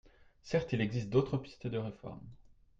Certes, 0.41 0.73
il 0.73 0.81
existe 0.81 1.11
d’autres 1.11 1.37
pistes 1.37 1.67
de 1.67 1.77
réforme. 1.77 2.17